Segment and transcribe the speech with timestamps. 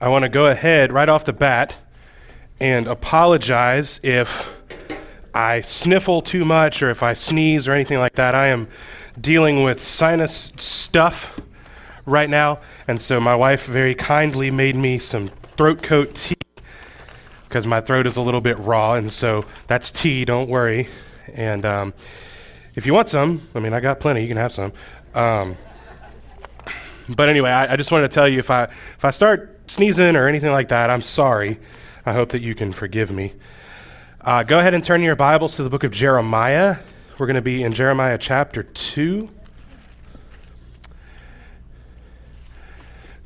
[0.00, 1.76] I want to go ahead right off the bat
[2.60, 4.62] and apologize if
[5.34, 8.32] I sniffle too much or if I sneeze or anything like that.
[8.32, 8.68] I am
[9.20, 11.40] dealing with sinus stuff
[12.06, 16.36] right now, and so my wife very kindly made me some throat coat tea
[17.48, 20.86] because my throat is a little bit raw, and so that's tea, don't worry.
[21.34, 21.92] And um,
[22.76, 24.72] if you want some, I mean, I got plenty, you can have some.
[25.12, 25.56] Um,
[27.08, 30.16] but anyway, I, I just wanted to tell you if I, if I start sneezing
[30.16, 31.58] or anything like that, I'm sorry.
[32.04, 33.34] I hope that you can forgive me.
[34.20, 36.78] Uh, go ahead and turn your Bibles to the book of Jeremiah.
[37.18, 39.28] We're going to be in Jeremiah chapter 2.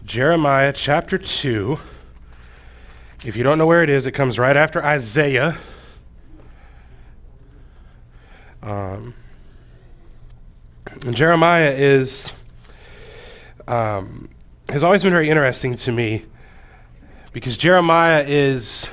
[0.05, 1.78] Jeremiah chapter 2.
[3.24, 5.56] If you don't know where it is, it comes right after Isaiah.
[8.62, 9.15] Um,
[11.10, 12.32] Jeremiah is
[13.68, 14.29] um,
[14.68, 16.24] has always been very interesting to me
[17.32, 18.88] because Jeremiah is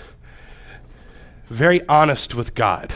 [1.50, 2.94] very honest with God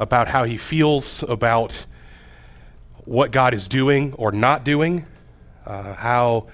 [0.00, 1.84] about how he feels about
[3.04, 5.04] what God is doing or not doing,
[5.66, 6.46] uh, how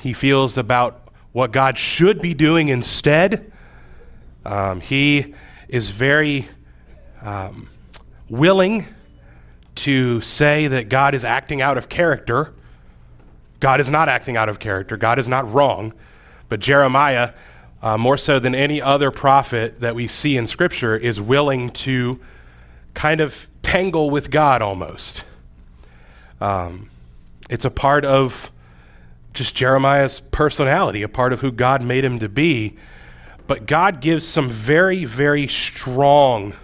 [0.00, 3.50] he feels about what God should be doing instead.
[4.44, 5.34] Um, he
[5.68, 6.46] is very
[7.22, 7.68] um,
[8.28, 8.86] willing
[9.76, 12.54] to say that God is acting out of character.
[13.58, 14.96] God is not acting out of character.
[14.96, 15.92] God is not wrong.
[16.48, 17.32] But Jeremiah,
[17.82, 22.20] uh, more so than any other prophet that we see in Scripture, is willing to
[22.94, 25.24] kind of tangle with God almost.
[26.40, 26.90] Um,
[27.50, 28.50] it's a part of
[29.32, 32.76] just Jeremiah's personality, a part of who God made him to be.
[33.46, 36.54] But God gives some very, very strong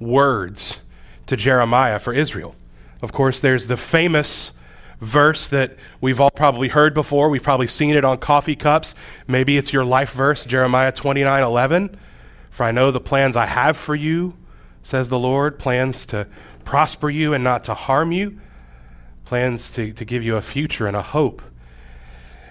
[0.00, 0.80] words
[1.26, 2.56] to Jeremiah for Israel.
[3.02, 4.52] Of course, there's the famous
[5.00, 7.28] verse that we've all probably heard before.
[7.28, 8.94] We've probably seen it on coffee cups.
[9.26, 11.96] Maybe it's your life verse, Jeremiah 29 11.
[12.50, 14.34] For I know the plans I have for you,
[14.82, 16.26] says the Lord plans to
[16.64, 18.38] prosper you and not to harm you,
[19.24, 21.42] plans to, to give you a future and a hope.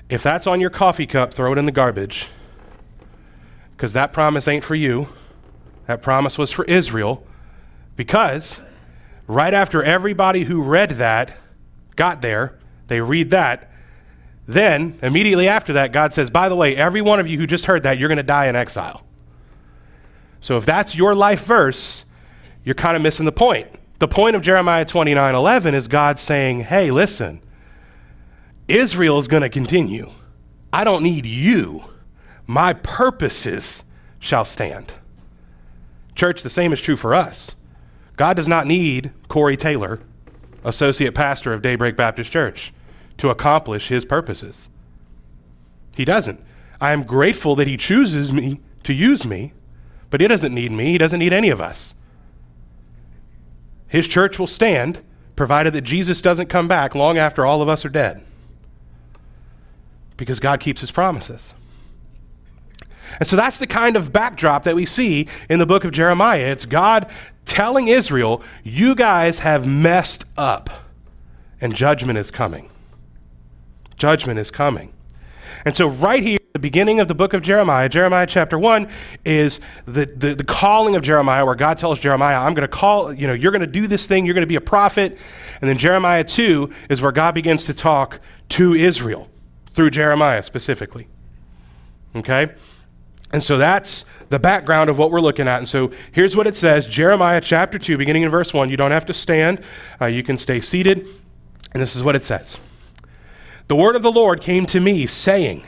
[0.09, 2.27] If that's on your coffee cup, throw it in the garbage
[3.75, 5.07] because that promise ain't for you.
[5.85, 7.25] That promise was for Israel
[7.95, 8.61] because
[9.27, 11.37] right after everybody who read that
[11.99, 13.69] got there, they read that.
[14.47, 17.67] Then, immediately after that, God says, By the way, every one of you who just
[17.67, 19.03] heard that, you're going to die in exile.
[20.41, 22.05] So if that's your life verse,
[22.63, 23.67] you're kind of missing the point.
[23.99, 27.41] The point of Jeremiah 29 11 is God saying, Hey, listen,
[28.67, 30.09] Israel is going to continue.
[30.71, 31.83] I don't need you.
[32.47, 33.83] My purposes
[34.19, 34.93] shall stand.
[36.15, 37.55] Church, the same is true for us.
[38.15, 39.99] God does not need Corey Taylor
[40.63, 42.73] associate pastor of Daybreak Baptist Church,
[43.17, 44.69] to accomplish his purposes.
[45.95, 46.39] He doesn't.
[46.79, 49.53] I am grateful that he chooses me to use me,
[50.09, 50.91] but he doesn't need me.
[50.91, 51.93] He doesn't need any of us.
[53.87, 55.01] His church will stand
[55.35, 58.23] provided that Jesus doesn't come back long after all of us are dead.
[60.17, 61.53] Because God keeps his promises.
[63.19, 66.51] And so that's the kind of backdrop that we see in the book of Jeremiah.
[66.51, 67.09] It's God
[67.49, 70.69] telling Israel, you guys have messed up,
[71.59, 72.69] and judgment is coming.
[73.97, 74.93] Judgment is coming.
[75.65, 78.87] And so, right here, the beginning of the book of Jeremiah, Jeremiah chapter 1,
[79.25, 83.13] is the, the, the calling of Jeremiah, where God tells Jeremiah, I'm going to call,
[83.13, 85.17] you know, you're going to do this thing, you're going to be a prophet.
[85.59, 89.27] And then Jeremiah 2 is where God begins to talk to Israel
[89.71, 91.07] through Jeremiah specifically.
[92.15, 92.51] Okay?
[93.31, 95.57] And so that's the background of what we're looking at.
[95.57, 98.69] And so here's what it says Jeremiah chapter 2, beginning in verse 1.
[98.69, 99.61] You don't have to stand,
[99.99, 101.05] uh, you can stay seated.
[101.73, 102.57] And this is what it says
[103.67, 105.63] The word of the Lord came to me, saying,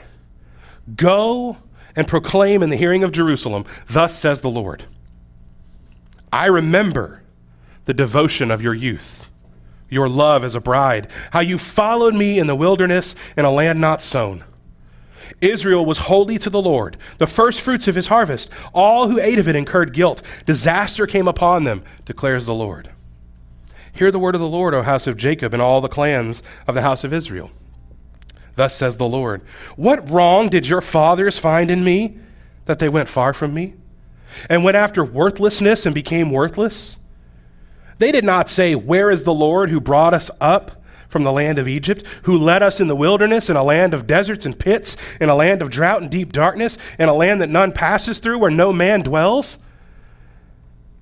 [0.96, 1.58] Go
[1.96, 4.86] and proclaim in the hearing of Jerusalem, Thus says the Lord.
[6.32, 7.24] I remember
[7.86, 9.30] the devotion of your youth,
[9.90, 13.82] your love as a bride, how you followed me in the wilderness in a land
[13.82, 14.46] not sown
[15.42, 18.50] Israel was holy to the Lord, the first fruits of his harvest.
[18.74, 20.22] All who ate of it incurred guilt.
[20.46, 22.92] Disaster came upon them, declares the Lord.
[23.92, 26.76] Hear the word of the Lord, O house of Jacob, and all the clans of
[26.76, 27.52] the house of Israel.
[28.56, 29.42] Thus says the Lord
[29.76, 32.18] What wrong did your fathers find in me
[32.66, 33.76] that they went far from me
[34.50, 37.00] and went after worthlessness and became worthless?
[37.98, 40.81] They did not say, Where is the Lord who brought us up?
[41.12, 44.08] From the land of Egypt, who led us in the wilderness, in a land of
[44.08, 47.50] deserts and pits, in a land of drought and deep darkness, in a land that
[47.50, 49.60] none passes through, where no man dwells.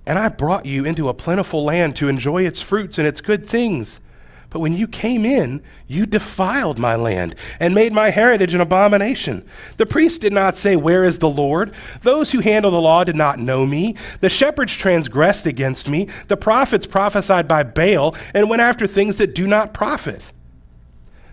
[0.08, 3.46] And I brought you into a plentiful land to enjoy its fruits and its good
[3.46, 4.00] things.
[4.50, 9.46] But when you came in, you defiled my land and made my heritage an abomination.
[9.78, 11.72] The priests did not say, Where is the Lord?
[12.02, 13.96] Those who handle the law did not know me.
[14.22, 16.08] The shepherds transgressed against me.
[16.28, 20.34] The prophets prophesied by Baal and went after things that do not profit.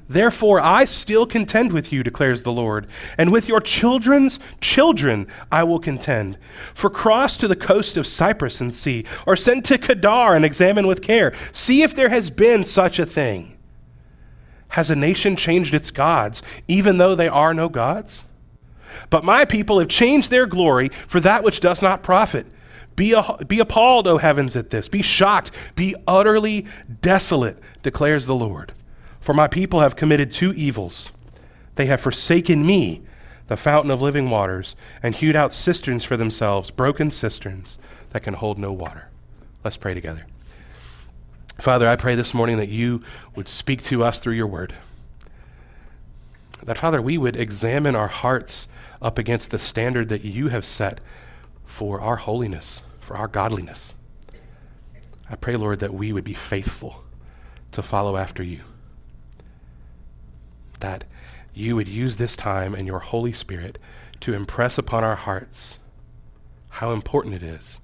[0.08, 2.86] Therefore, I still contend with you, declares the Lord,
[3.18, 6.38] and with your children's children I will contend.
[6.74, 10.86] For cross to the coast of Cyprus and see, or send to Kedar and examine
[10.86, 11.34] with care.
[11.52, 13.58] See if there has been such a thing.
[14.68, 18.24] Has a nation changed its gods, even though they are no gods?
[19.10, 22.46] But my people have changed their glory for that which does not profit.
[22.94, 23.14] Be,
[23.46, 24.88] be appalled, O heavens, at this.
[24.88, 25.50] Be shocked.
[25.74, 26.66] Be utterly
[27.02, 28.72] desolate, declares the Lord.
[29.26, 31.11] For my people have committed two evils.
[31.75, 33.02] They have forsaken me,
[33.49, 37.76] the fountain of living waters, and hewed out cisterns for themselves, broken cisterns
[38.11, 39.08] that can hold no water.
[39.64, 40.26] Let's pray together.
[41.58, 43.02] Father, I pray this morning that you
[43.34, 44.75] would speak to us through your word.
[46.62, 48.69] That, Father, we would examine our hearts
[49.02, 51.00] up against the standard that you have set
[51.64, 53.93] for our holiness, for our godliness.
[55.28, 57.02] I pray, Lord, that we would be faithful
[57.73, 58.61] to follow after you
[60.86, 61.04] that
[61.52, 63.76] you would use this time and your Holy Spirit
[64.20, 65.80] to impress upon our hearts
[66.68, 67.80] how important it is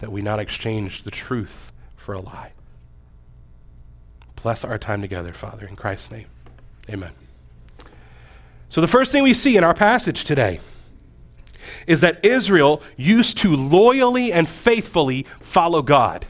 [0.00, 2.50] that we not exchange the truth for a lie.
[4.42, 6.26] Bless our time together, Father, in Christ's name.
[6.90, 7.12] Amen.
[8.68, 10.58] So, the first thing we see in our passage today
[11.86, 16.26] is that Israel used to loyally and faithfully follow God.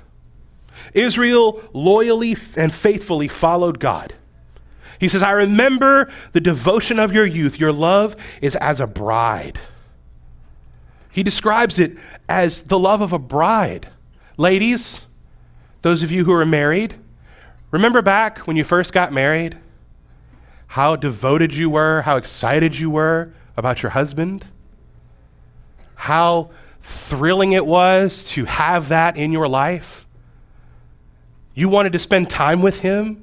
[0.93, 4.13] Israel loyally and faithfully followed God.
[4.99, 7.59] He says, I remember the devotion of your youth.
[7.59, 9.59] Your love is as a bride.
[11.11, 11.97] He describes it
[12.29, 13.89] as the love of a bride.
[14.37, 15.07] Ladies,
[15.83, 16.97] those of you who are married,
[17.71, 19.59] remember back when you first got married?
[20.69, 24.45] How devoted you were, how excited you were about your husband?
[25.95, 26.51] How
[26.81, 30.07] thrilling it was to have that in your life?
[31.55, 33.23] You wanted to spend time with him.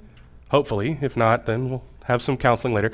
[0.51, 0.97] Hopefully.
[0.99, 2.91] If not, then we'll have some counseling later.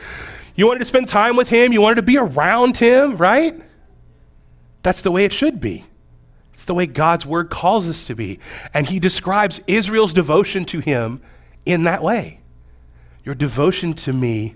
[0.55, 3.59] You wanted to spend time with him, you wanted to be around him, right?
[4.83, 5.85] That's the way it should be.
[6.53, 8.39] It's the way God's word calls us to be.
[8.75, 11.19] And he describes Israel's devotion to him
[11.65, 12.41] in that way.
[13.25, 14.55] Your devotion to me,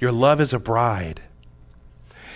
[0.00, 1.22] your love as a bride.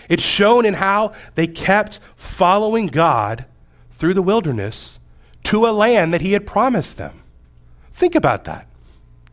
[0.09, 3.45] It's shown in how they kept following God
[3.91, 5.01] through the wilderness
[5.45, 7.25] to a land that he had promised them.
[7.93, 8.69] Think about that.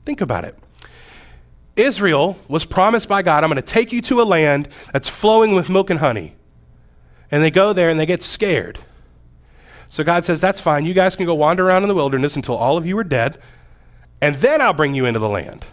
[0.03, 0.57] Think about it.
[1.75, 5.55] Israel was promised by God, I'm going to take you to a land that's flowing
[5.55, 6.35] with milk and honey.
[7.31, 8.79] And they go there and they get scared.
[9.89, 10.85] So God says, That's fine.
[10.85, 13.39] You guys can go wander around in the wilderness until all of you are dead,
[14.21, 15.65] and then I'll bring you into the land.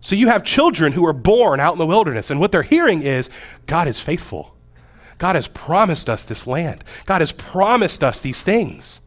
[0.00, 3.02] So you have children who are born out in the wilderness, and what they're hearing
[3.02, 3.28] is
[3.66, 4.54] God is faithful.
[5.18, 9.00] God has promised us this land, God has promised us these things.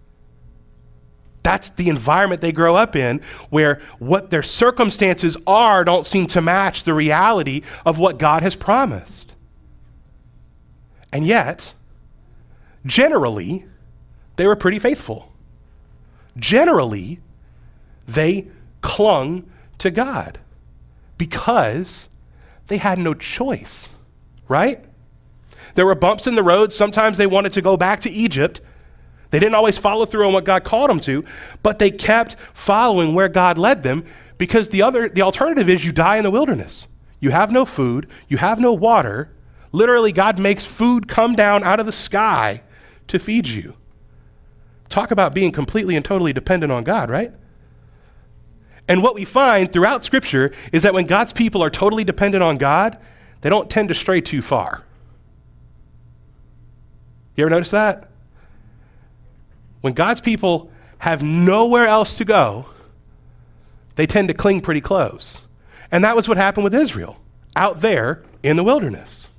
[1.43, 6.41] That's the environment they grow up in, where what their circumstances are don't seem to
[6.41, 9.33] match the reality of what God has promised.
[11.11, 11.73] And yet,
[12.85, 13.65] generally,
[14.35, 15.31] they were pretty faithful.
[16.37, 17.19] Generally,
[18.07, 18.47] they
[18.81, 20.39] clung to God
[21.17, 22.09] because
[22.67, 23.89] they had no choice,
[24.47, 24.83] right?
[25.75, 26.73] There were bumps in the road.
[26.73, 28.61] Sometimes they wanted to go back to Egypt
[29.31, 31.23] they didn't always follow through on what God called them to,
[31.61, 34.05] but they kept following where God led them
[34.37, 36.87] because the other the alternative is you die in the wilderness.
[37.19, 39.31] You have no food, you have no water.
[39.71, 42.63] Literally God makes food come down out of the sky
[43.07, 43.75] to feed you.
[44.87, 47.31] Talk about being completely and totally dependent on God, right?
[48.87, 52.57] And what we find throughout scripture is that when God's people are totally dependent on
[52.57, 52.97] God,
[53.41, 54.83] they don't tend to stray too far.
[57.35, 58.08] You ever notice that?
[59.81, 62.65] When God's people have nowhere else to go,
[63.95, 65.41] they tend to cling pretty close.
[65.91, 67.17] And that was what happened with Israel
[67.55, 69.29] out there in the wilderness.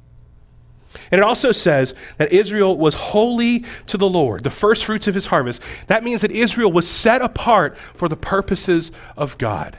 [1.10, 5.14] And it also says that Israel was holy to the Lord, the first fruits of
[5.14, 5.62] his harvest.
[5.86, 9.78] That means that Israel was set apart for the purposes of God.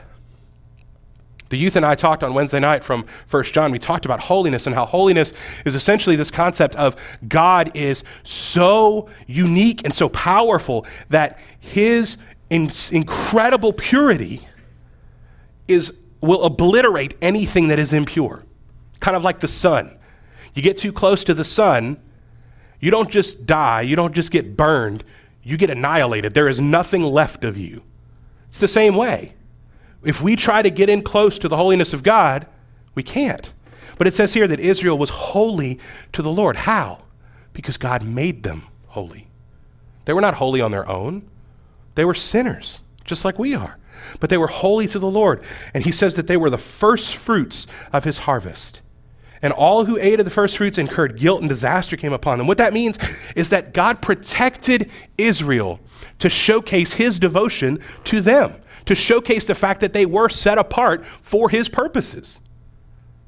[1.52, 3.72] The youth and I talked on Wednesday night from 1 John.
[3.72, 5.34] We talked about holiness and how holiness
[5.66, 6.96] is essentially this concept of
[7.28, 12.16] God is so unique and so powerful that his
[12.48, 14.48] in- incredible purity
[15.68, 15.92] is
[16.22, 18.46] will obliterate anything that is impure.
[19.00, 19.98] Kind of like the sun.
[20.54, 22.00] You get too close to the sun,
[22.80, 25.04] you don't just die, you don't just get burned,
[25.42, 26.32] you get annihilated.
[26.32, 27.82] There is nothing left of you.
[28.48, 29.34] It's the same way.
[30.04, 32.46] If we try to get in close to the holiness of God,
[32.94, 33.52] we can't.
[33.98, 35.78] But it says here that Israel was holy
[36.12, 36.56] to the Lord.
[36.56, 37.04] How?
[37.52, 39.28] Because God made them holy.
[40.04, 41.28] They were not holy on their own,
[41.94, 43.78] they were sinners, just like we are.
[44.18, 45.44] But they were holy to the Lord.
[45.74, 48.80] And he says that they were the first fruits of his harvest.
[49.42, 52.46] And all who ate of the first fruits incurred guilt and disaster came upon them.
[52.46, 52.98] What that means
[53.34, 55.80] is that God protected Israel
[56.20, 58.54] to showcase his devotion to them,
[58.94, 62.38] to showcase the fact that they were set apart for his purposes.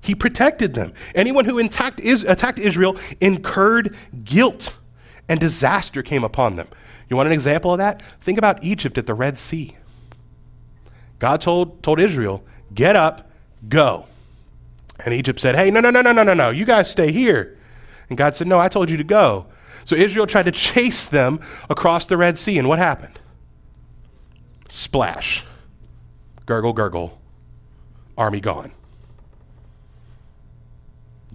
[0.00, 0.92] He protected them.
[1.14, 4.78] Anyone who attacked, attacked Israel incurred guilt,
[5.28, 6.68] and disaster came upon them.
[7.08, 8.02] You want an example of that?
[8.20, 9.76] Think about Egypt at the Red Sea.
[11.18, 12.44] God told, told Israel,
[12.74, 13.30] Get up,
[13.68, 14.06] go.
[14.98, 16.50] And Egypt said, Hey, no, no, no, no, no, no, no.
[16.50, 17.56] You guys stay here.
[18.08, 19.46] And God said, No, I told you to go.
[19.86, 21.40] So Israel tried to chase them
[21.70, 22.58] across the Red Sea.
[22.58, 23.20] And what happened?
[24.68, 25.44] Splash.
[26.46, 27.20] Gurgle, gurgle.
[28.16, 28.72] Army gone.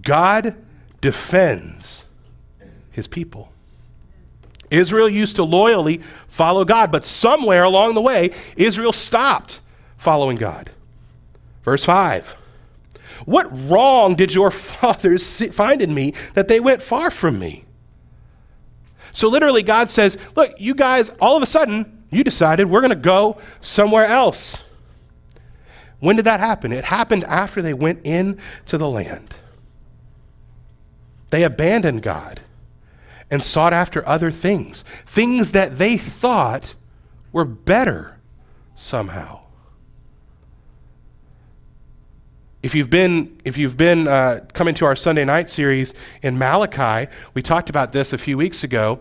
[0.02, 0.56] God
[1.00, 2.04] defends
[2.90, 3.52] his people.
[4.70, 9.60] Israel used to loyally follow God, but somewhere along the way, Israel stopped
[9.96, 10.70] following God.
[11.64, 12.36] Verse 5
[13.24, 17.64] What wrong did your fathers find in me that they went far from me?
[19.12, 22.90] So literally, God says, Look, you guys, all of a sudden, you decided we're going
[22.90, 24.56] to go somewhere else.
[26.00, 26.72] When did that happen?
[26.72, 29.34] It happened after they went into the land.
[31.28, 32.40] They abandoned God
[33.30, 36.74] and sought after other things, things that they thought
[37.32, 38.18] were better
[38.74, 39.40] somehow.
[42.62, 47.10] If you've been, if you've been uh, coming to our Sunday night series in Malachi,
[47.32, 49.00] we talked about this a few weeks ago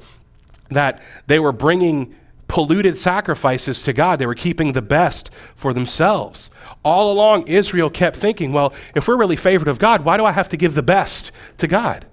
[0.69, 2.15] that they were bringing
[2.49, 4.19] polluted sacrifices to God.
[4.19, 6.51] They were keeping the best for themselves.
[6.83, 10.33] All along, Israel kept thinking, well, if we're really favored of God, why do I
[10.33, 12.05] have to give the best to God?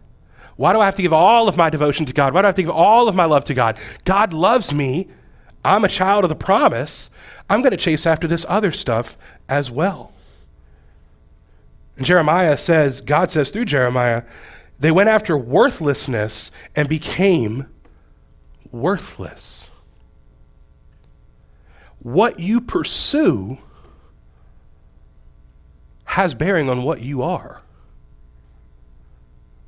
[0.55, 2.33] Why do I have to give all of my devotion to God?
[2.33, 3.81] Why do I have to give all of my love to God?
[4.05, 5.09] God loves me.
[5.65, 7.11] I'm a child of the promise.
[7.51, 9.17] I'm going to chase after this other stuff
[9.49, 10.13] as well.
[11.97, 14.23] And Jeremiah says, God says through Jeremiah,
[14.79, 17.67] they went after worthlessness and became
[18.71, 19.71] worthless.
[22.07, 23.59] What you pursue
[26.05, 27.63] has bearing on what you are.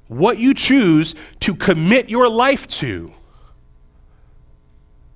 [0.07, 3.12] What you choose to commit your life to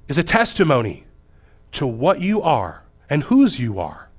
[0.08, 1.04] is a testimony
[1.70, 4.10] to what you are and whose you are.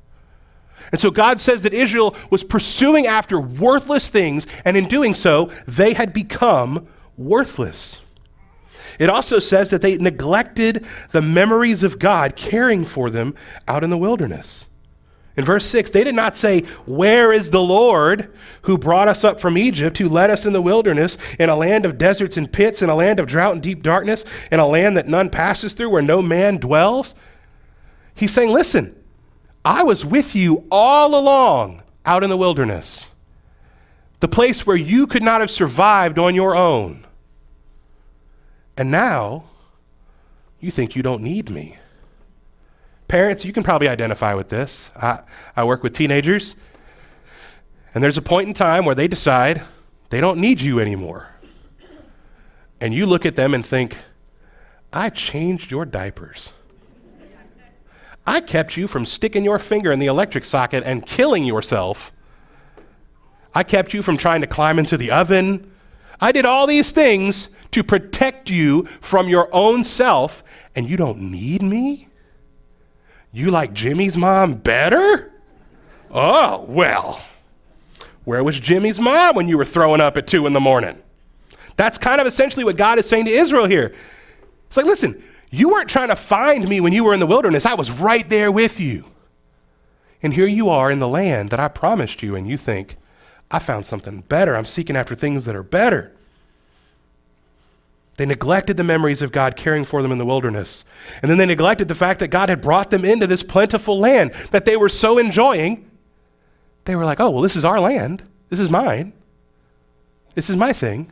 [0.94, 5.52] And so God says that Israel was pursuing after worthless things, and in doing so,
[5.68, 8.00] they had become worthless.
[9.00, 13.36] It also says that they neglected the memories of God caring for them
[13.68, 14.68] out in the wilderness.
[15.36, 18.32] In verse 6, they did not say, Where is the Lord
[18.64, 21.86] who brought us up from Egypt, who led us in the wilderness, in a land
[21.86, 24.96] of deserts and pits, in a land of drought and deep darkness, in a land
[24.96, 27.16] that none passes through, where no man dwells?
[28.14, 28.96] He's saying, Listen,
[29.66, 33.08] I was with you all along out in the wilderness,
[34.20, 37.08] the place where you could not have survived on your own.
[38.78, 39.44] And now
[40.60, 41.78] you think you don't need me.
[43.08, 44.90] Parents, you can probably identify with this.
[44.96, 45.22] I,
[45.56, 46.56] I work with teenagers,
[47.94, 49.62] and there's a point in time where they decide
[50.10, 51.30] they don't need you anymore.
[52.82, 53.98] And you look at them and think,
[54.92, 56.54] I changed your diapers.
[58.26, 62.12] I kept you from sticking your finger in the electric socket and killing yourself.
[63.54, 65.72] I kept you from trying to climb into the oven.
[66.20, 70.44] I did all these things to protect you from your own self,
[70.76, 72.08] and you don't need me?
[73.32, 75.32] You like Jimmy's mom better?
[76.12, 77.22] Oh, well.
[78.24, 81.02] Where was Jimmy's mom when you were throwing up at 2 in the morning?
[81.76, 83.94] That's kind of essentially what God is saying to Israel here.
[84.68, 87.66] It's like, listen, you weren't trying to find me when you were in the wilderness.
[87.66, 89.06] I was right there with you.
[90.22, 92.98] And here you are in the land that I promised you, and you think,
[93.52, 94.56] I found something better.
[94.56, 96.16] I'm seeking after things that are better.
[98.18, 100.86] They neglected the memories of God caring for them in the wilderness.
[101.22, 104.34] And then they neglected the fact that God had brought them into this plentiful land
[104.52, 105.90] that they were so enjoying.
[106.86, 108.24] They were like, oh, well, this is our land.
[108.50, 109.14] This is mine.
[110.36, 111.12] This is my thing.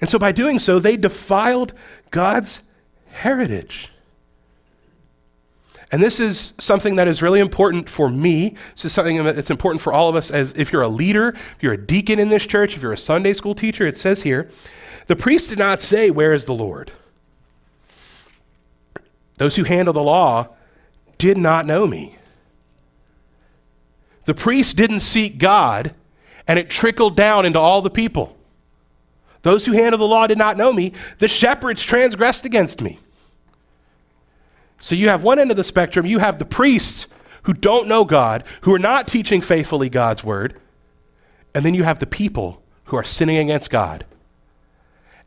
[0.00, 1.72] And so by doing so, they defiled
[2.10, 2.62] God's
[3.10, 3.90] heritage.
[5.92, 8.56] And this is something that is really important for me.
[8.74, 11.62] This is something that's important for all of us as if you're a leader, if
[11.62, 14.50] you're a deacon in this church, if you're a Sunday school teacher, it says here
[15.10, 16.92] the priest did not say, Where is the Lord?
[19.38, 20.50] Those who handle the law
[21.18, 22.16] did not know me.
[24.26, 25.96] The priest didn't seek God,
[26.46, 28.36] and it trickled down into all the people.
[29.42, 30.92] Those who handle the law did not know me.
[31.18, 33.00] The shepherds transgressed against me.
[34.78, 37.08] So you have one end of the spectrum, you have the priests
[37.42, 40.56] who don't know God, who are not teaching faithfully God's word,
[41.52, 44.04] and then you have the people who are sinning against God.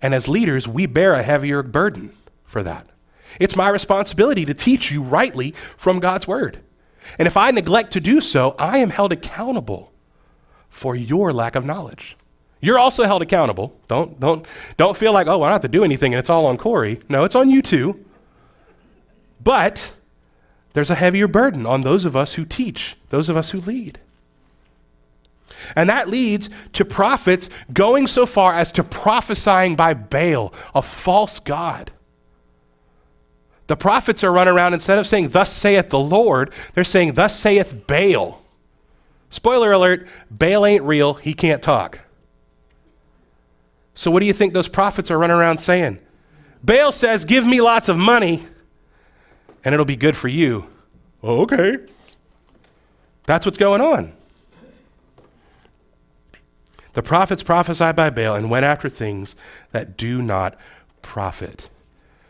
[0.04, 2.12] And as leaders, we bear a heavier burden
[2.44, 2.86] for that.
[3.40, 6.60] It's my responsibility to teach you rightly from God's word.
[7.18, 9.92] And if I neglect to do so, I am held accountable
[10.70, 12.18] for your lack of knowledge.
[12.60, 13.80] You're also held accountable.
[13.88, 14.46] Don't, don't,
[14.78, 17.00] don't feel like, oh, I don't have to do anything and it's all on Corey.
[17.10, 18.06] No, it's on you too.
[19.42, 19.94] But
[20.74, 24.00] there's a heavier burden on those of us who teach, those of us who lead.
[25.76, 31.40] And that leads to prophets going so far as to prophesying by Baal, a false
[31.40, 31.92] god.
[33.68, 37.40] The prophets are running around instead of saying, Thus saith the Lord, they're saying, Thus
[37.40, 38.42] saith Baal.
[39.30, 42.00] Spoiler alert Baal ain't real, he can't talk.
[43.96, 46.00] So, what do you think those prophets are running around saying?
[46.64, 48.46] Baal says, Give me lots of money,
[49.64, 50.68] and it'll be good for you.
[51.22, 51.78] Oh, okay.
[53.26, 54.14] That's what's going on.
[56.94, 59.36] The prophets prophesied by Baal and went after things
[59.72, 60.56] that do not
[61.02, 61.70] profit.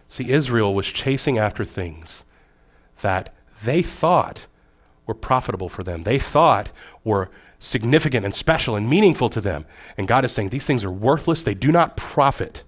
[0.08, 2.24] See, Israel was chasing after things
[3.01, 4.48] that they thought
[5.05, 6.03] were profitable for them.
[6.03, 6.72] They thought
[7.03, 7.29] were
[7.60, 9.65] significant and special and meaningful to them.
[9.98, 12.63] And God is saying these things are worthless, they do not profit.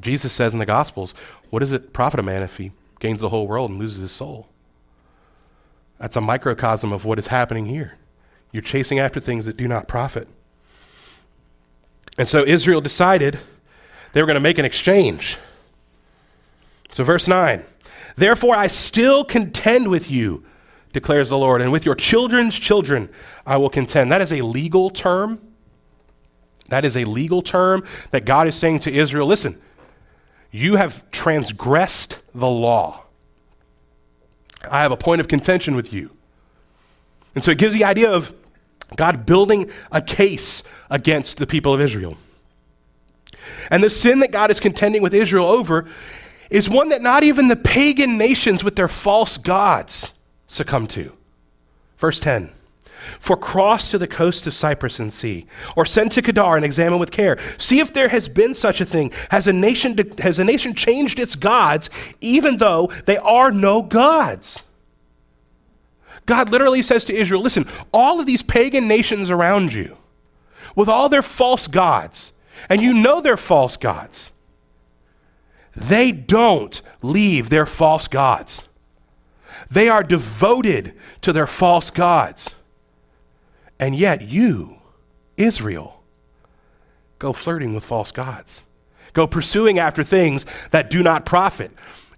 [0.00, 1.14] Jesus says in the Gospels,
[1.50, 4.12] What does it profit a man if he gains the whole world and loses his
[4.12, 4.48] soul?
[5.98, 7.96] That's a microcosm of what is happening here.
[8.54, 10.28] You're chasing after things that do not profit.
[12.16, 13.40] And so Israel decided
[14.12, 15.38] they were going to make an exchange.
[16.92, 17.64] So, verse 9
[18.14, 20.44] Therefore, I still contend with you,
[20.92, 23.10] declares the Lord, and with your children's children
[23.44, 24.12] I will contend.
[24.12, 25.40] That is a legal term.
[26.68, 27.82] That is a legal term
[28.12, 29.60] that God is saying to Israel listen,
[30.52, 33.02] you have transgressed the law.
[34.70, 36.12] I have a point of contention with you.
[37.34, 38.32] And so it gives the idea of
[38.96, 42.16] God building a case against the people of Israel.
[43.70, 45.86] And the sin that God is contending with Israel over
[46.50, 50.12] is one that not even the pagan nations with their false gods
[50.46, 51.12] succumb to.
[51.98, 52.52] Verse 10
[53.18, 56.98] For cross to the coast of Cyprus and see, or send to Kedar and examine
[56.98, 57.38] with care.
[57.58, 59.12] See if there has been such a thing.
[59.30, 64.62] Has a nation, has a nation changed its gods, even though they are no gods?
[66.26, 69.96] God literally says to Israel, listen, all of these pagan nations around you,
[70.74, 72.32] with all their false gods,
[72.68, 74.32] and you know they're false gods,
[75.76, 78.68] they don't leave their false gods.
[79.70, 82.54] They are devoted to their false gods.
[83.78, 84.76] And yet, you,
[85.36, 86.02] Israel,
[87.18, 88.64] go flirting with false gods.
[89.12, 91.70] Go pursuing after things that do not profit.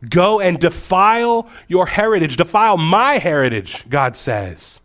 [0.09, 4.81] Go and defile your heritage, defile my heritage, God says,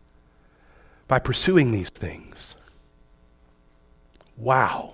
[1.07, 2.55] by pursuing these things.
[4.37, 4.93] Wow.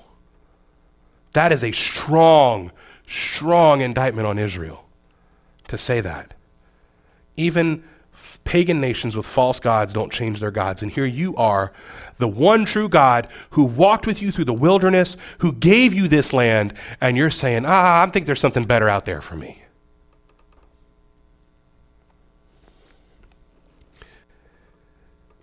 [1.33, 2.71] That is a strong,
[3.07, 4.85] strong indictment on Israel
[5.67, 6.33] to say that.
[7.35, 7.83] Even
[8.43, 10.81] pagan nations with false gods don't change their gods.
[10.81, 11.71] And here you are,
[12.17, 16.33] the one true God who walked with you through the wilderness, who gave you this
[16.33, 19.61] land, and you're saying, ah, I think there's something better out there for me.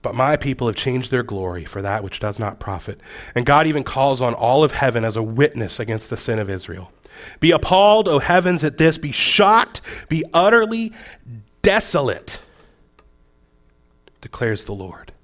[0.05, 3.01] But my people have changed their glory for that which does not profit.
[3.35, 6.51] And God even calls on all of heaven as a witness against the sin of
[6.51, 6.93] Israel.
[7.41, 8.99] Be appalled, O heavens, at this.
[8.99, 9.81] Be shocked.
[10.11, 10.93] Be utterly
[11.63, 12.43] desolate,
[14.21, 15.15] declares the Lord.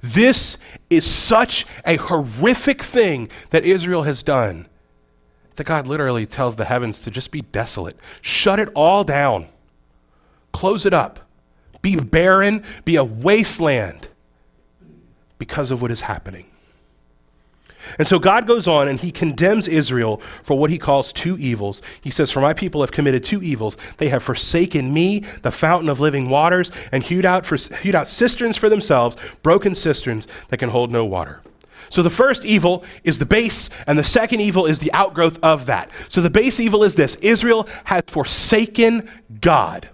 [0.00, 0.56] This
[0.88, 4.68] is such a horrific thing that Israel has done
[5.56, 7.98] that God literally tells the heavens to just be desolate.
[8.22, 9.48] Shut it all down.
[10.52, 11.23] Close it up
[11.84, 14.08] be barren, be a wasteland
[15.36, 16.46] because of what is happening.
[17.98, 21.82] And so God goes on and he condemns Israel for what he calls two evils.
[22.00, 23.76] He says, For my people have committed two evils.
[23.98, 28.08] They have forsaken me, the fountain of living waters, and hewed out, for, hewed out
[28.08, 31.42] cisterns for themselves, broken cisterns that can hold no water.
[31.90, 35.66] So the first evil is the base, and the second evil is the outgrowth of
[35.66, 35.90] that.
[36.08, 39.10] So the base evil is this Israel has forsaken
[39.42, 39.90] God.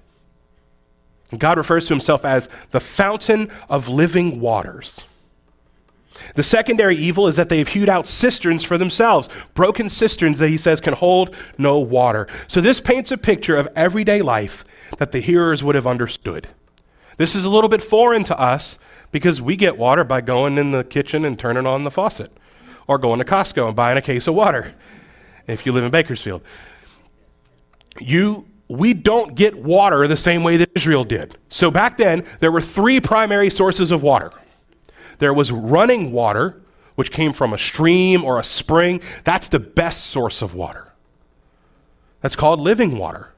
[1.38, 5.01] God refers to himself as the fountain of living waters.
[6.35, 10.49] The secondary evil is that they have hewed out cisterns for themselves, broken cisterns that
[10.49, 12.27] he says can hold no water.
[12.47, 14.64] So this paints a picture of everyday life
[14.99, 16.49] that the hearers would have understood.
[17.16, 18.79] This is a little bit foreign to us
[19.12, 22.33] because we get water by going in the kitchen and turning on the faucet
[22.87, 24.75] or going to Costco and buying a case of water
[25.47, 26.43] if you live in Bakersfield.
[28.01, 31.37] You we don't get water the same way that Israel did.
[31.48, 34.33] So back then, there were three primary sources of water.
[35.18, 36.62] There was running water,
[36.94, 39.00] which came from a stream or a spring.
[39.24, 40.92] That's the best source of water.
[42.20, 43.35] That's called living water.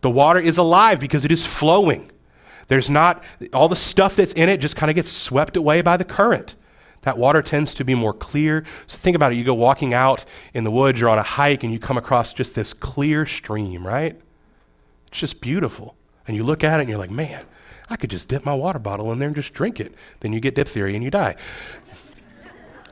[0.00, 2.10] The water is alive because it is flowing.
[2.68, 5.96] There's not, all the stuff that's in it just kind of gets swept away by
[5.96, 6.56] the current.
[7.02, 8.64] That water tends to be more clear.
[8.86, 9.36] So think about it.
[9.36, 12.32] You go walking out in the woods or on a hike and you come across
[12.32, 14.20] just this clear stream, right?
[15.16, 15.94] It's just beautiful.
[16.28, 17.42] And you look at it and you're like, man,
[17.88, 19.94] I could just dip my water bottle in there and just drink it.
[20.20, 21.36] Then you get diphtheria and you die.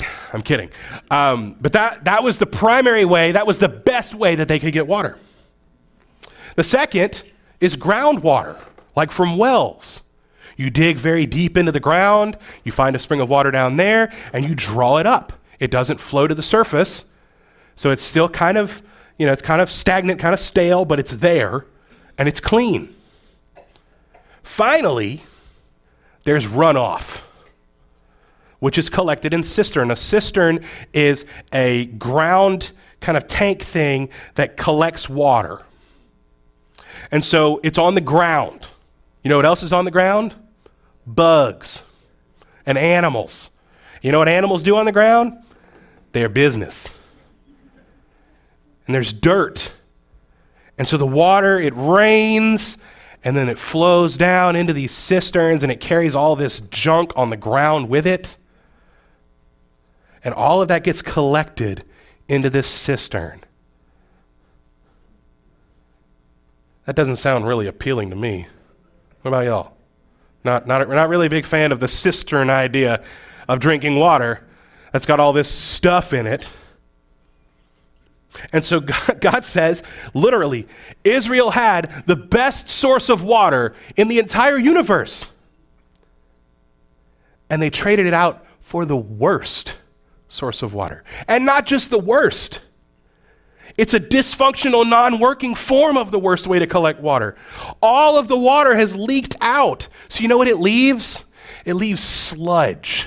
[0.33, 0.71] I'm kidding.
[1.11, 4.59] Um, but that, that was the primary way, that was the best way that they
[4.59, 5.19] could get water.
[6.57, 7.25] The second
[7.61, 8.59] is groundwater,
[8.97, 10.01] like from wells.
[10.57, 14.11] You dig very deep into the ground, you find a spring of water down there,
[14.33, 15.35] and you draw it up.
[15.61, 17.05] It doesn't flow to the surface,
[17.77, 18.83] so it's still kind of,
[19.19, 21.67] you know, it's kind of stagnant, kind of stale, but it's there
[22.19, 22.95] and it's clean.
[24.43, 25.23] Finally,
[26.25, 27.23] there's runoff,
[28.59, 29.91] which is collected in cistern.
[29.91, 35.63] A cistern is a ground kind of tank thing that collects water.
[37.11, 38.71] And so it's on the ground.
[39.23, 40.35] You know what else is on the ground?
[41.07, 41.83] Bugs
[42.67, 43.51] and animals.
[44.03, 45.39] You know what animals do on the ground?
[46.13, 46.89] Their business.
[48.87, 49.71] And there's dirt
[50.79, 52.79] and so the water, it rains
[53.23, 57.31] and then it flows down into these cisterns and it carries all this junk on
[57.31, 58.37] the ground with it.
[60.23, 61.85] And all of that gets collected
[62.29, 63.41] into this cistern.
[66.87, 68.47] That doesn't sound really appealing to me.
[69.23, 69.77] What about y'all?
[70.45, 73.03] Not, not, not really a big fan of the cistern idea
[73.49, 74.47] of drinking water
[74.93, 76.51] that's got all this stuff in it.
[78.53, 78.81] And so
[79.21, 80.67] God says, literally,
[81.03, 85.31] Israel had the best source of water in the entire universe.
[87.51, 89.77] And they traded it out for the worst
[90.29, 91.05] source of water.
[91.29, 92.61] And not just the worst,
[93.77, 97.37] it's a dysfunctional, non working form of the worst way to collect water.
[97.83, 99.89] All of the water has leaked out.
[100.09, 101.25] So, you know what it leaves?
[101.65, 103.07] It leaves sludge.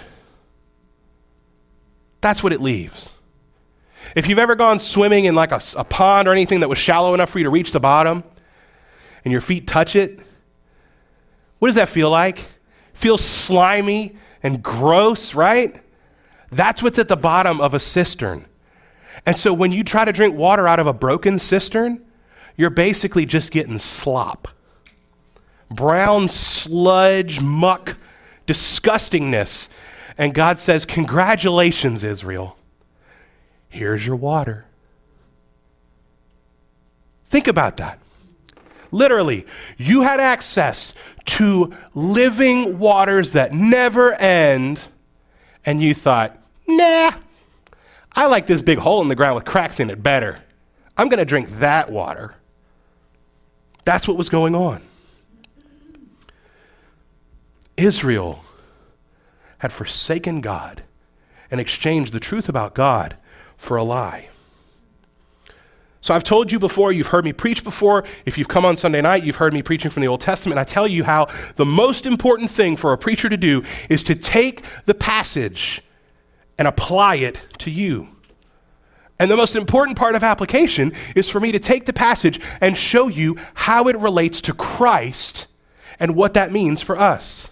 [2.22, 3.17] That's what it leaves.
[4.16, 7.14] If you've ever gone swimming in like a, a pond or anything that was shallow
[7.14, 8.24] enough for you to reach the bottom
[9.26, 10.20] and your feet touch it,
[11.60, 12.46] what does that feel like?
[12.94, 15.82] Feels slimy and gross, right?
[16.52, 18.46] That's what's at the bottom of a cistern.
[19.26, 22.06] And so when you try to drink water out of a broken cistern,
[22.56, 24.48] you're basically just getting slop.
[25.70, 27.98] Brown sludge, muck,
[28.46, 29.70] disgustingness.
[30.18, 32.57] And God says, Congratulations, Israel.
[33.70, 34.66] Here's your water.
[37.30, 38.00] Think about that.
[38.92, 39.46] Literally,
[39.78, 40.94] you had access
[41.26, 44.88] to living waters that never end,
[45.66, 47.12] and you thought, nah,
[48.14, 50.40] I like this big hole in the ground with cracks in it better.
[50.96, 52.36] I'm going to drink that water.
[53.84, 54.82] That's what was going on.
[57.76, 58.44] Israel
[59.60, 60.84] had forsaken God
[61.52, 63.18] and exchanged the truth about God
[63.58, 64.30] for a lie.
[66.02, 68.06] So I've told you before, you've heard me preach before.
[68.26, 70.58] If you've come on Sunday night, you've heard me preaching from the Old Testament.
[70.58, 74.16] I tell you how the most important thing for a preacher to do is to
[74.16, 75.82] take the passage
[76.58, 78.08] and apply it to you.
[79.20, 82.78] And the most important part of application is for me to take the passage and
[82.78, 85.48] show you how it relates to Christ
[86.00, 87.50] and what that means for us.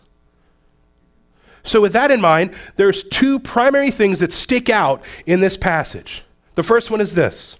[1.66, 6.24] So, with that in mind, there's two primary things that stick out in this passage.
[6.54, 7.58] The first one is this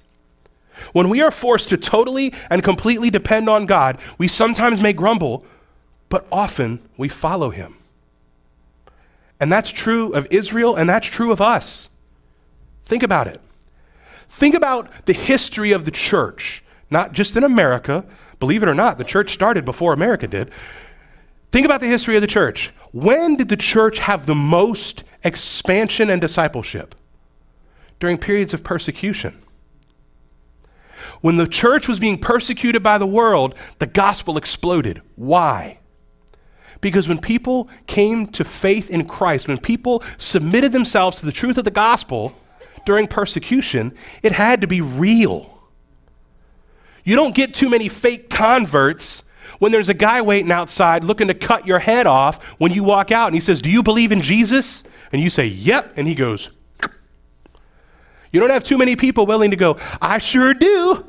[0.94, 5.44] when we are forced to totally and completely depend on God, we sometimes may grumble,
[6.10, 7.78] but often we follow Him.
[9.40, 11.90] And that's true of Israel, and that's true of us.
[12.86, 13.42] Think about it.
[14.30, 18.06] Think about the history of the church, not just in America.
[18.40, 20.52] Believe it or not, the church started before America did.
[21.52, 22.74] Think about the history of the church.
[22.96, 26.96] When did the church have the most expansion and discipleship?
[28.00, 29.38] During periods of persecution.
[31.20, 35.02] When the church was being persecuted by the world, the gospel exploded.
[35.18, 35.80] Why?
[36.80, 41.58] Because when people came to faith in Christ, when people submitted themselves to the truth
[41.58, 42.34] of the gospel
[42.86, 45.60] during persecution, it had to be real.
[47.04, 49.22] You don't get too many fake converts
[49.60, 53.12] when there's a guy waiting outside looking to cut your head off when you walk
[53.12, 54.84] out and he says, Do you believe in Jesus?
[55.12, 55.94] And you say, Yep.
[55.98, 56.52] And he goes,
[58.32, 61.06] You don't have too many people willing to go, I sure do,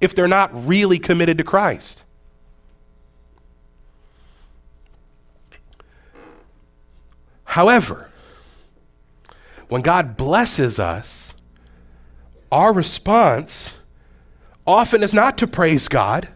[0.00, 2.04] if they're not really committed to Christ.
[7.44, 8.10] However,
[9.68, 11.32] when God blesses us,
[12.52, 13.74] our response
[14.66, 16.28] often is not to praise God.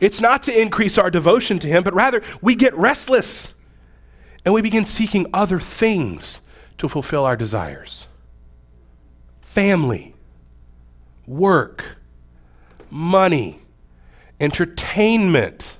[0.00, 3.54] It's not to increase our devotion to Him, but rather we get restless
[4.44, 6.40] and we begin seeking other things
[6.78, 8.06] to fulfill our desires
[9.42, 10.14] family,
[11.26, 11.98] work,
[12.90, 13.60] money,
[14.40, 15.76] entertainment,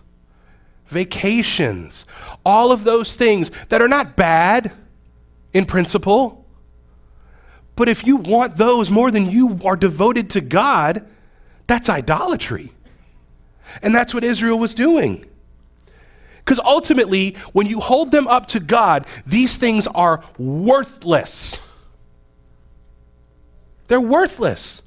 [0.86, 2.06] vacations,
[2.44, 4.72] all of those things that are not bad
[5.52, 6.46] in principle.
[7.74, 11.08] But if you want those more than you are devoted to God,
[11.66, 12.72] that's idolatry.
[13.80, 15.24] And that's what Israel was doing.
[16.44, 21.58] Because ultimately, when you hold them up to God, these things are worthless.
[23.86, 24.82] They're worthless.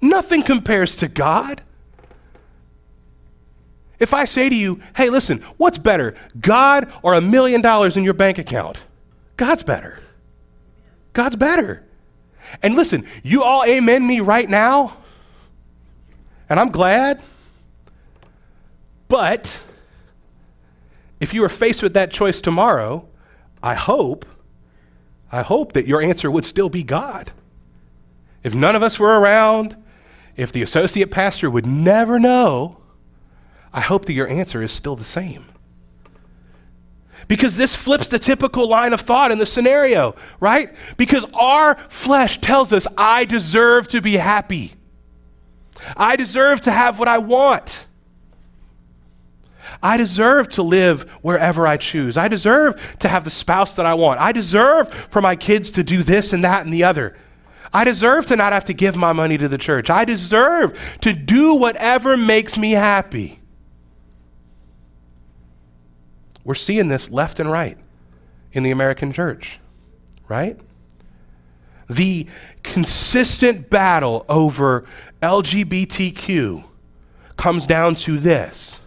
[0.00, 1.62] Nothing compares to God.
[3.98, 8.04] If I say to you, hey, listen, what's better, God or a million dollars in
[8.04, 8.84] your bank account?
[9.36, 10.00] God's better.
[11.12, 11.84] God's better.
[12.62, 14.96] And listen, you all amen me right now,
[16.48, 17.22] and I'm glad.
[19.12, 19.60] But
[21.20, 23.06] if you were faced with that choice tomorrow,
[23.62, 24.24] I hope,
[25.30, 27.30] I hope that your answer would still be God.
[28.42, 29.76] If none of us were around,
[30.34, 32.78] if the associate pastor would never know,
[33.70, 35.44] I hope that your answer is still the same.
[37.28, 40.74] Because this flips the typical line of thought in the scenario, right?
[40.96, 44.72] Because our flesh tells us, I deserve to be happy.
[45.98, 47.88] I deserve to have what I want.
[49.82, 52.16] I deserve to live wherever I choose.
[52.16, 54.20] I deserve to have the spouse that I want.
[54.20, 57.16] I deserve for my kids to do this and that and the other.
[57.72, 59.88] I deserve to not have to give my money to the church.
[59.88, 63.40] I deserve to do whatever makes me happy.
[66.44, 67.78] We're seeing this left and right
[68.52, 69.60] in the American church,
[70.28, 70.58] right?
[71.88, 72.26] The
[72.62, 74.84] consistent battle over
[75.22, 76.64] LGBTQ
[77.36, 78.81] comes down to this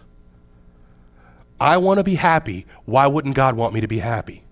[1.60, 2.66] I want to be happy.
[2.84, 4.44] Why wouldn't God want me to be happy?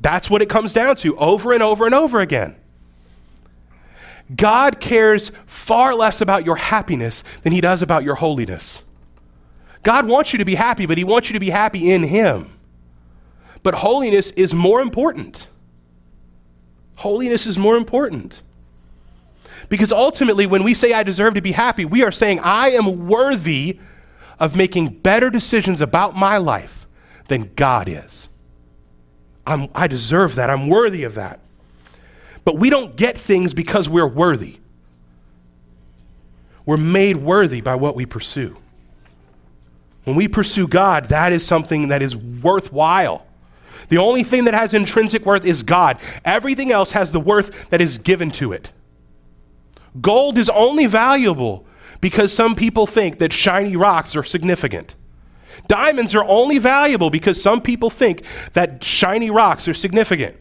[0.00, 2.56] That's what it comes down to over and over and over again.
[4.34, 8.84] God cares far less about your happiness than he does about your holiness.
[9.82, 12.52] God wants you to be happy, but He wants you to be happy in Him.
[13.62, 15.48] But holiness is more important.
[16.96, 18.42] Holiness is more important.
[19.68, 23.08] Because ultimately, when we say, I deserve to be happy, we are saying, I am
[23.08, 23.78] worthy
[24.38, 26.86] of making better decisions about my life
[27.28, 28.28] than God is.
[29.46, 30.50] I'm, I deserve that.
[30.50, 31.40] I'm worthy of that.
[32.44, 34.58] But we don't get things because we're worthy.
[36.64, 38.56] We're made worthy by what we pursue.
[40.04, 43.26] When we pursue God, that is something that is worthwhile.
[43.88, 45.98] The only thing that has intrinsic worth is God.
[46.24, 48.72] Everything else has the worth that is given to it.
[50.00, 51.66] Gold is only valuable
[52.00, 54.94] because some people think that shiny rocks are significant.
[55.66, 60.36] Diamonds are only valuable because some people think that shiny rocks are significant.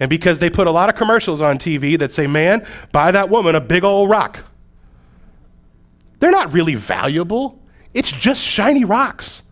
[0.00, 3.30] And because they put a lot of commercials on TV that say, man, buy that
[3.30, 4.44] woman a big old rock.
[6.18, 7.62] They're not really valuable.
[7.94, 9.42] It's just shiny rocks.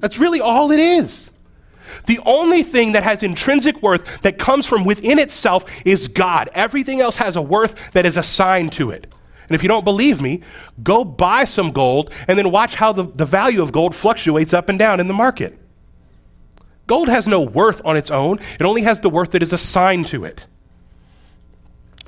[0.00, 1.30] That's really all it is.
[2.06, 6.48] The only thing that has intrinsic worth that comes from within itself is God.
[6.54, 9.06] Everything else has a worth that is assigned to it.
[9.48, 10.42] And if you don't believe me,
[10.82, 14.68] go buy some gold and then watch how the, the value of gold fluctuates up
[14.68, 15.58] and down in the market.
[16.86, 20.06] Gold has no worth on its own, it only has the worth that is assigned
[20.08, 20.46] to it.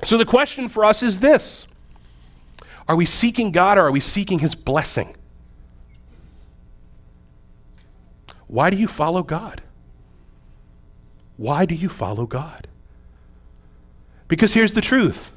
[0.03, 1.67] So the question for us is this
[2.87, 5.15] are we seeking God or are we seeking His blessing?
[8.47, 9.61] Why do you follow God?
[11.37, 12.67] Why do you follow God?
[14.27, 15.31] Because here's the truth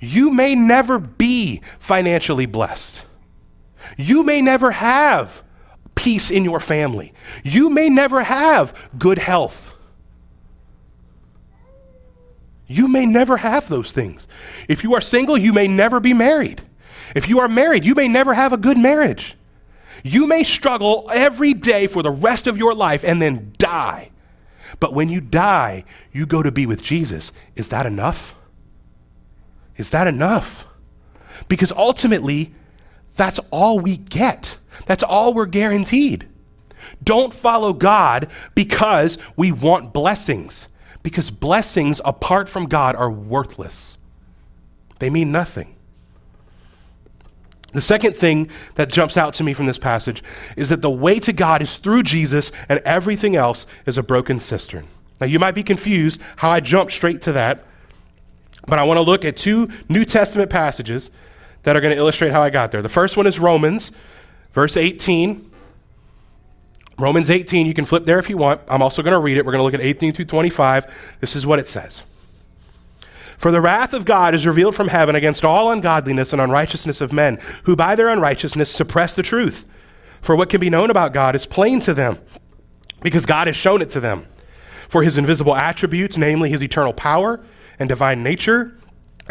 [0.00, 3.02] you may never be financially blessed,
[3.96, 5.42] you may never have
[5.94, 9.70] peace in your family, you may never have good health.
[12.66, 14.26] You may never have those things.
[14.68, 16.62] If you are single, you may never be married.
[17.14, 19.36] If you are married, you may never have a good marriage.
[20.02, 24.10] You may struggle every day for the rest of your life and then die.
[24.80, 27.32] But when you die, you go to be with Jesus.
[27.54, 28.34] Is that enough?
[29.76, 30.66] Is that enough?
[31.48, 32.52] Because ultimately,
[33.16, 34.58] That's all we get.
[34.86, 36.28] That's all we're guaranteed.
[37.02, 40.68] Don't follow God because we want blessings,
[41.02, 43.98] because blessings apart from God are worthless.
[44.98, 45.76] They mean nothing.
[47.72, 50.22] The second thing that jumps out to me from this passage
[50.56, 54.38] is that the way to God is through Jesus, and everything else is a broken
[54.38, 54.86] cistern.
[55.20, 57.64] Now, you might be confused how I jumped straight to that,
[58.66, 61.10] but I want to look at two New Testament passages
[61.64, 62.82] that are going to illustrate how I got there.
[62.82, 63.90] The first one is Romans,
[64.52, 65.50] verse 18.
[66.98, 68.60] Romans 18, you can flip there if you want.
[68.68, 69.44] I'm also going to read it.
[69.44, 71.16] We're going to look at 18 through 25.
[71.20, 72.02] This is what it says.
[73.36, 77.12] For the wrath of God is revealed from heaven against all ungodliness and unrighteousness of
[77.12, 79.68] men, who by their unrighteousness suppress the truth.
[80.20, 82.18] For what can be known about God is plain to them,
[83.02, 84.26] because God has shown it to them.
[84.88, 87.40] For his invisible attributes, namely his eternal power
[87.78, 88.76] and divine nature,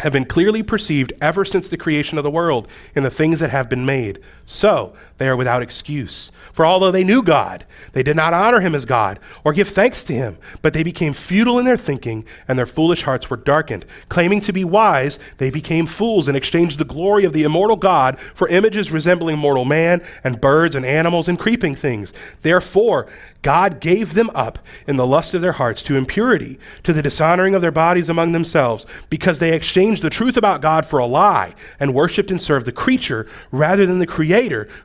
[0.00, 3.50] have been clearly perceived ever since the creation of the world in the things that
[3.50, 4.18] have been made.
[4.46, 6.30] So they are without excuse.
[6.52, 10.02] For although they knew God, they did not honor him as God or give thanks
[10.04, 13.86] to him, but they became futile in their thinking, and their foolish hearts were darkened.
[14.08, 18.18] Claiming to be wise, they became fools and exchanged the glory of the immortal God
[18.18, 22.12] for images resembling mortal man and birds and animals and creeping things.
[22.42, 23.06] Therefore,
[23.42, 27.54] God gave them up in the lust of their hearts to impurity, to the dishonoring
[27.54, 31.54] of their bodies among themselves, because they exchanged the truth about God for a lie
[31.78, 34.33] and worshiped and served the creature rather than the Creator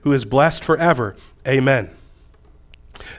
[0.01, 1.15] who is blessed forever.
[1.47, 1.89] Amen.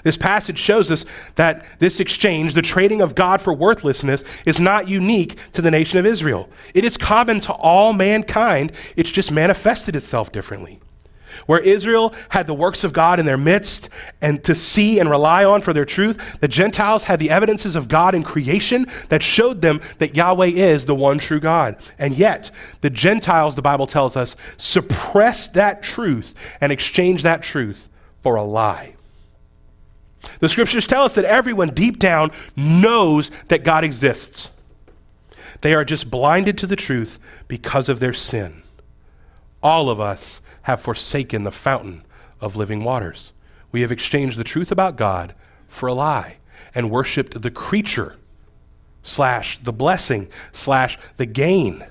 [0.03, 4.89] This passage shows us that this exchange, the trading of God for worthlessness, is not
[4.89, 6.49] unique to the nation of Israel.
[6.75, 10.81] It is common to all mankind, it's just manifested itself differently.
[11.47, 13.89] Where Israel had the works of God in their midst
[14.21, 17.89] and to see and rely on for their truth, the Gentiles had the evidences of
[17.89, 21.77] God in creation that showed them that Yahweh is the one true God.
[21.99, 22.51] And yet,
[22.81, 27.89] the Gentiles, the Bible tells us, suppressed that truth and exchanged that truth
[28.23, 28.95] for a lie.
[30.41, 34.51] The scriptures tell us that everyone deep down knows that God exists.
[35.63, 38.63] They are just blinded to the truth because of their sin.
[39.63, 42.05] All of us have forsaken the fountain
[42.41, 43.33] of living waters.
[43.73, 45.35] We have exchanged the truth about God
[45.69, 46.39] for a lie
[46.75, 48.17] and worshiped the creature
[49.03, 51.87] slash the blessing slash the gain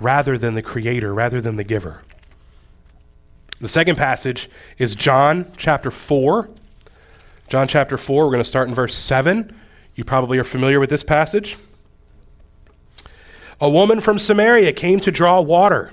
[0.00, 2.02] rather than the creator, rather than the giver.
[3.60, 6.50] The second passage is John chapter 4.
[7.48, 9.54] John chapter 4, we're going to start in verse 7.
[9.94, 11.56] You probably are familiar with this passage.
[13.60, 15.92] A woman from Samaria came to draw water.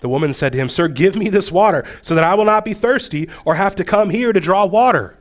[0.00, 2.64] The woman said to him, Sir, give me this water so that I will not
[2.64, 5.18] be thirsty or have to come here to draw water.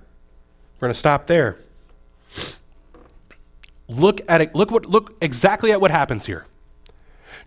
[0.79, 1.57] We're going to stop there.
[3.87, 4.55] Look at it.
[4.55, 6.45] Look what look exactly at what happens here.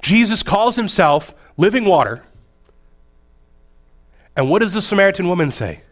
[0.02, 2.24] Jesus calls himself living water.
[4.36, 5.82] And what does the Samaritan woman say?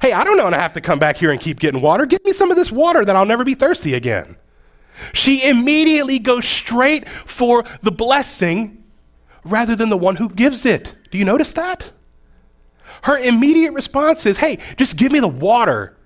[0.00, 2.06] Hey, I don't know, I have to come back here and keep getting water.
[2.06, 4.36] Give me some of this water that I'll never be thirsty again.
[5.12, 8.84] She immediately goes straight for the blessing
[9.50, 10.94] rather than the one who gives it.
[11.10, 11.90] Do you notice that?
[13.02, 15.96] Her immediate response is, Hey, just give me the water.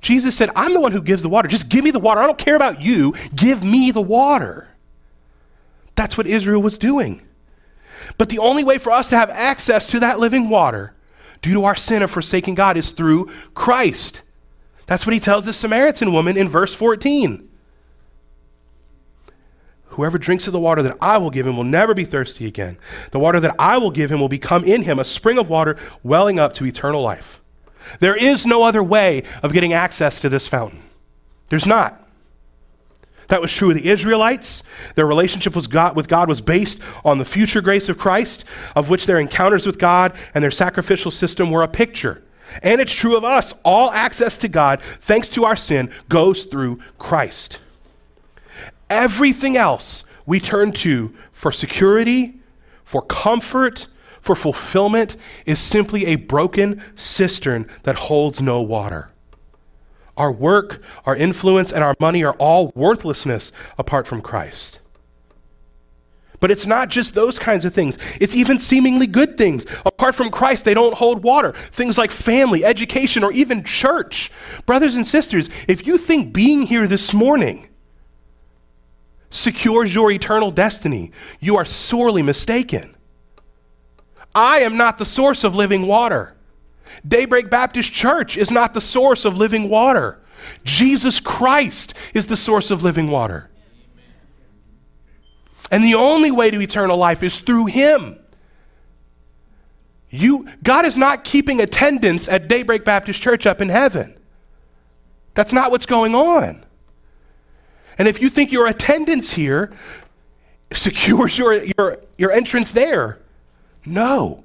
[0.00, 1.48] Jesus said, I'm the one who gives the water.
[1.48, 2.20] Just give me the water.
[2.20, 3.14] I don't care about you.
[3.34, 4.68] Give me the water.
[5.96, 7.22] That's what Israel was doing.
[8.18, 10.94] But the only way for us to have access to that living water
[11.42, 14.22] due to our sin of forsaking God is through Christ.
[14.86, 17.48] That's what he tells the Samaritan woman in verse 14.
[19.96, 22.76] Whoever drinks of the water that I will give him will never be thirsty again.
[23.12, 25.78] The water that I will give him will become in him a spring of water
[26.02, 27.40] welling up to eternal life.
[27.98, 30.82] There is no other way of getting access to this fountain.
[31.48, 32.06] There's not.
[33.28, 34.62] That was true of the Israelites.
[34.96, 38.44] Their relationship with God, with God was based on the future grace of Christ,
[38.74, 42.22] of which their encounters with God and their sacrificial system were a picture.
[42.62, 43.54] And it's true of us.
[43.64, 47.60] All access to God, thanks to our sin, goes through Christ.
[48.88, 52.40] Everything else we turn to for security,
[52.84, 53.88] for comfort,
[54.20, 59.10] for fulfillment is simply a broken cistern that holds no water.
[60.16, 64.80] Our work, our influence, and our money are all worthlessness apart from Christ.
[66.40, 67.98] But it's not just those kinds of things.
[68.20, 69.64] It's even seemingly good things.
[69.84, 71.52] Apart from Christ, they don't hold water.
[71.52, 74.30] Things like family, education, or even church.
[74.64, 77.68] Brothers and sisters, if you think being here this morning
[79.30, 82.94] secures your eternal destiny, you are sorely mistaken.
[84.34, 86.36] I am not the source of living water.
[87.06, 90.20] Daybreak Baptist Church is not the source of living water.
[90.64, 93.50] Jesus Christ is the source of living water.
[95.70, 98.18] And the only way to eternal life is through him.
[100.08, 104.16] You, God is not keeping attendance at Daybreak Baptist Church up in heaven.
[105.34, 106.64] That's not what's going on.
[107.98, 109.72] And if you think your attendance here
[110.72, 113.20] secures your, your, your entrance there,
[113.84, 114.42] no.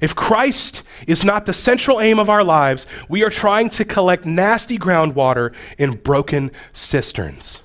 [0.00, 4.26] If Christ is not the central aim of our lives, we are trying to collect
[4.26, 7.62] nasty groundwater in broken cisterns.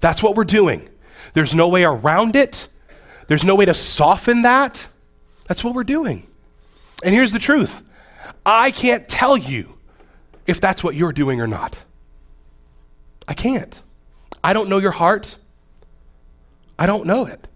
[0.00, 0.88] That's what we're doing.
[1.34, 2.68] There's no way around it,
[3.26, 4.88] there's no way to soften that.
[5.46, 6.26] That's what we're doing.
[7.04, 7.82] And here's the truth
[8.44, 9.74] I can't tell you
[10.50, 11.78] if that's what you're doing or not.
[13.28, 13.80] I can't.
[14.42, 15.36] I don't know your heart.
[16.76, 17.46] I don't know it.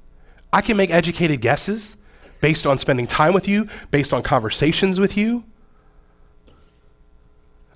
[0.52, 1.96] I can make educated guesses
[2.40, 5.42] based on spending time with you, based on conversations with you.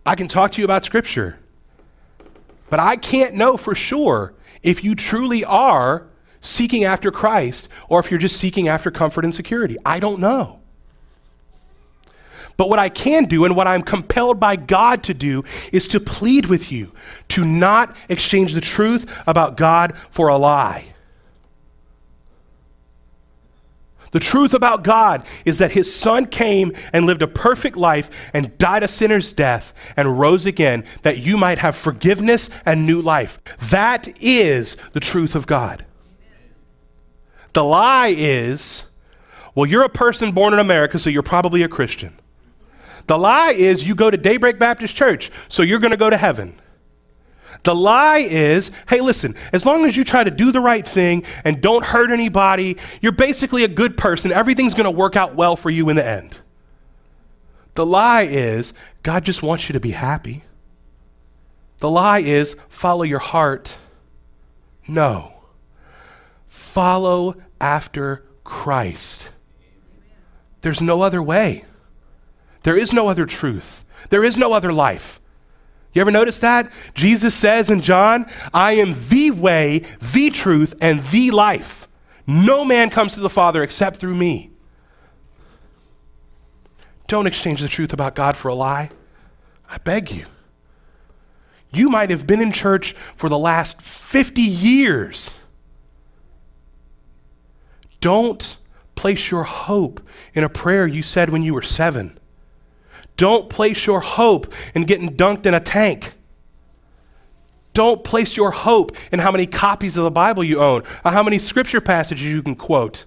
[0.06, 1.40] I can talk to you about Scripture,
[2.70, 6.06] but I can't know for sure if you truly are
[6.40, 9.76] seeking after Christ or if you're just seeking after comfort and security.
[9.84, 10.60] I don't know.
[12.58, 16.00] But what I can do and what I'm compelled by God to do is to
[16.00, 16.92] plead with you
[17.28, 20.86] to not exchange the truth about God for a lie.
[24.10, 28.58] The truth about God is that his son came and lived a perfect life and
[28.58, 33.38] died a sinner's death and rose again that you might have forgiveness and new life.
[33.70, 35.84] That is the truth of God.
[37.52, 38.82] The lie is,
[39.54, 42.18] well, you're a person born in America, so you're probably a Christian.
[43.08, 46.16] The lie is you go to Daybreak Baptist Church, so you're going to go to
[46.16, 46.60] heaven.
[47.64, 51.24] The lie is hey, listen, as long as you try to do the right thing
[51.42, 54.30] and don't hurt anybody, you're basically a good person.
[54.30, 56.38] Everything's going to work out well for you in the end.
[57.74, 60.44] The lie is God just wants you to be happy.
[61.80, 63.76] The lie is follow your heart.
[64.86, 65.32] No.
[66.46, 69.30] Follow after Christ.
[70.60, 71.64] There's no other way.
[72.68, 73.82] There is no other truth.
[74.10, 75.22] There is no other life.
[75.94, 76.70] You ever notice that?
[76.92, 81.88] Jesus says in John, I am the way, the truth, and the life.
[82.26, 84.50] No man comes to the Father except through me.
[87.06, 88.90] Don't exchange the truth about God for a lie.
[89.70, 90.26] I beg you.
[91.72, 95.30] You might have been in church for the last 50 years.
[98.02, 98.58] Don't
[98.94, 100.02] place your hope
[100.34, 102.18] in a prayer you said when you were seven.
[103.18, 106.14] Don't place your hope in getting dunked in a tank.
[107.74, 111.22] Don't place your hope in how many copies of the Bible you own or how
[111.22, 113.04] many scripture passages you can quote.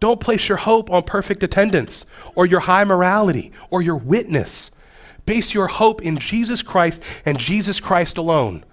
[0.00, 4.70] Don't place your hope on perfect attendance or your high morality or your witness.
[5.26, 8.64] Base your hope in Jesus Christ and Jesus Christ alone.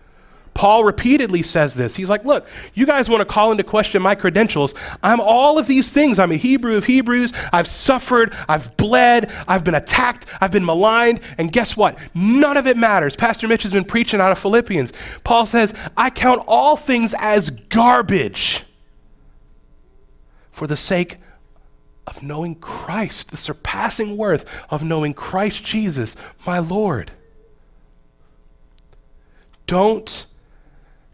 [0.53, 1.95] Paul repeatedly says this.
[1.95, 4.73] He's like, Look, you guys want to call into question my credentials.
[5.03, 6.19] I'm all of these things.
[6.19, 7.31] I'm a Hebrew of Hebrews.
[7.53, 8.33] I've suffered.
[8.47, 9.31] I've bled.
[9.47, 10.25] I've been attacked.
[10.41, 11.21] I've been maligned.
[11.37, 11.97] And guess what?
[12.13, 13.15] None of it matters.
[13.15, 14.93] Pastor Mitch has been preaching out of Philippians.
[15.23, 18.65] Paul says, I count all things as garbage
[20.51, 21.17] for the sake
[22.05, 27.11] of knowing Christ, the surpassing worth of knowing Christ Jesus, my Lord.
[29.67, 30.25] Don't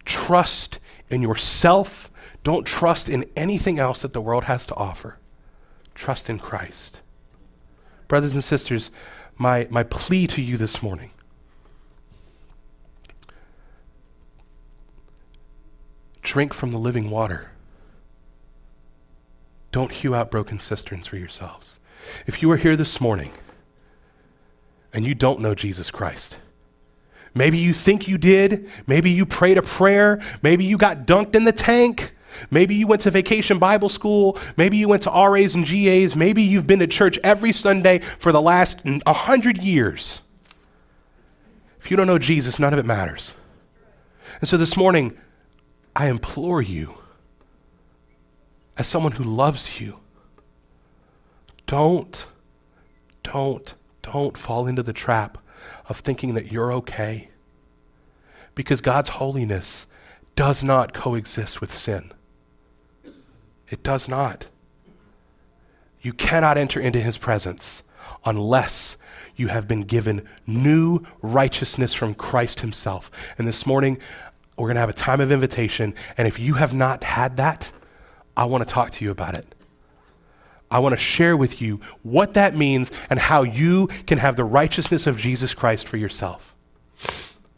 [0.05, 0.79] trust
[1.09, 2.11] in yourself.
[2.43, 5.19] Don't trust in anything else that the world has to offer.
[5.93, 7.01] Trust in Christ.
[8.07, 8.91] Brothers and sisters,
[9.37, 11.11] my, my plea to you this morning
[16.21, 17.51] drink from the living water.
[19.71, 21.79] Don't hew out broken cisterns for yourselves.
[22.25, 23.31] If you are here this morning
[24.91, 26.39] and you don't know Jesus Christ,
[27.35, 28.69] Maybe you think you did.
[28.87, 30.21] Maybe you prayed a prayer.
[30.41, 32.13] Maybe you got dunked in the tank.
[32.49, 34.37] Maybe you went to vacation Bible school.
[34.55, 36.15] Maybe you went to RAs and GAs.
[36.15, 40.21] Maybe you've been to church every Sunday for the last 100 years.
[41.79, 43.33] If you don't know Jesus, none of it matters.
[44.39, 45.15] And so this morning,
[45.95, 46.95] I implore you,
[48.77, 49.99] as someone who loves you,
[51.67, 52.25] don't,
[53.23, 55.37] don't, don't fall into the trap
[55.87, 57.29] of thinking that you're okay.
[58.53, 59.87] Because God's holiness
[60.35, 62.13] does not coexist with sin.
[63.69, 64.47] It does not.
[66.01, 67.83] You cannot enter into his presence
[68.25, 68.97] unless
[69.35, 73.09] you have been given new righteousness from Christ himself.
[73.37, 73.97] And this morning,
[74.57, 75.95] we're going to have a time of invitation.
[76.17, 77.71] And if you have not had that,
[78.37, 79.54] I want to talk to you about it.
[80.69, 84.43] I want to share with you what that means and how you can have the
[84.43, 86.55] righteousness of Jesus Christ for yourself.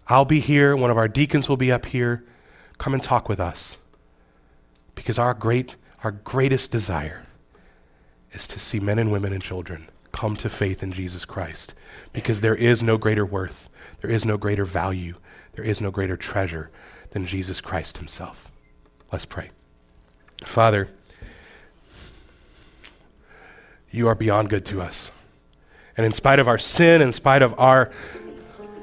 [0.07, 0.75] I'll be here.
[0.75, 2.23] One of our deacons will be up here.
[2.77, 3.77] Come and talk with us.
[4.95, 7.25] Because our great, our greatest desire
[8.31, 11.75] is to see men and women and children come to faith in Jesus Christ.
[12.13, 13.69] Because there is no greater worth,
[14.01, 15.15] there is no greater value,
[15.53, 16.71] there is no greater treasure
[17.11, 18.51] than Jesus Christ himself.
[19.11, 19.51] Let's pray.
[20.45, 20.89] Father,
[23.91, 25.11] you are beyond good to us.
[25.95, 27.91] And in spite of our sin, in spite of our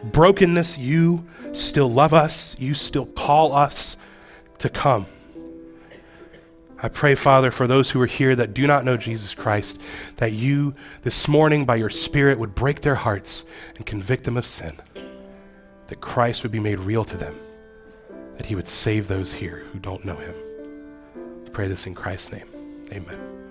[0.03, 2.57] brokenness, you still love us.
[2.59, 3.97] You still call us
[4.59, 5.07] to come.
[6.83, 9.81] I pray, Father, for those who are here that do not know Jesus Christ,
[10.17, 13.45] that you this morning by your Spirit would break their hearts
[13.77, 14.73] and convict them of sin,
[15.87, 17.39] that Christ would be made real to them,
[18.37, 20.35] that he would save those here who don't know him.
[21.47, 22.49] I pray this in Christ's name.
[22.93, 23.44] Amen.